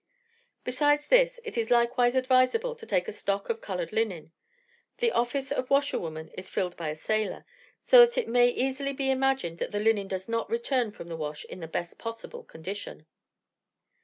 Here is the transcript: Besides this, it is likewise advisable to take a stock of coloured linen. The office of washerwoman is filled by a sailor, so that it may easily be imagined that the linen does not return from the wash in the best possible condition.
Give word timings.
Besides 0.63 1.05
this, 1.09 1.39
it 1.45 1.59
is 1.59 1.69
likewise 1.69 2.15
advisable 2.15 2.73
to 2.75 2.87
take 2.87 3.07
a 3.07 3.11
stock 3.11 3.49
of 3.51 3.61
coloured 3.61 3.93
linen. 3.93 4.31
The 4.97 5.11
office 5.11 5.51
of 5.51 5.69
washerwoman 5.69 6.29
is 6.29 6.49
filled 6.49 6.75
by 6.75 6.89
a 6.89 6.95
sailor, 6.95 7.45
so 7.83 7.99
that 8.03 8.17
it 8.17 8.27
may 8.27 8.49
easily 8.49 8.93
be 8.93 9.11
imagined 9.11 9.59
that 9.59 9.69
the 9.71 9.79
linen 9.79 10.07
does 10.07 10.27
not 10.27 10.49
return 10.49 10.89
from 10.89 11.07
the 11.07 11.15
wash 11.17 11.45
in 11.45 11.59
the 11.59 11.67
best 11.67 11.99
possible 11.99 12.43
condition. 12.43 13.05